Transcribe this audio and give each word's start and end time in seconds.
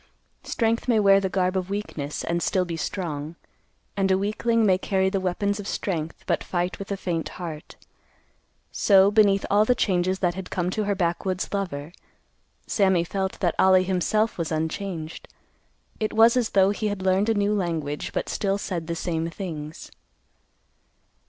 Strength 0.41 0.87
may 0.87 0.99
wear 0.99 1.19
the 1.19 1.29
garb 1.29 1.55
of 1.55 1.69
weakness, 1.69 2.23
and 2.23 2.41
still 2.41 2.65
be 2.65 2.75
strong; 2.75 3.35
and 3.95 4.09
a 4.09 4.17
weakling 4.17 4.65
may 4.65 4.79
carry 4.79 5.11
the 5.11 5.19
weapons 5.19 5.59
of 5.59 5.67
strength, 5.67 6.23
but 6.25 6.43
fight 6.43 6.79
with 6.79 6.91
a 6.91 6.97
faint 6.97 7.29
heart. 7.37 7.75
So, 8.71 9.11
beneath 9.11 9.45
all 9.51 9.63
the 9.63 9.75
changes 9.75 10.17
that 10.17 10.33
had 10.33 10.49
come 10.49 10.71
to 10.71 10.85
her 10.85 10.95
backwoods 10.95 11.53
lover, 11.53 11.91
Sammy 12.65 13.03
felt 13.03 13.39
that 13.41 13.53
Ollie 13.59 13.83
himself 13.83 14.39
was 14.39 14.51
unchanged. 14.51 15.27
It 15.99 16.13
was 16.13 16.35
as 16.35 16.49
though 16.57 16.71
he 16.71 16.87
had 16.87 17.03
learned 17.03 17.29
a 17.29 17.35
new 17.35 17.53
language, 17.53 18.11
but 18.11 18.27
still 18.27 18.57
said 18.57 18.87
the 18.87 18.95
same 18.95 19.29
things. 19.29 19.91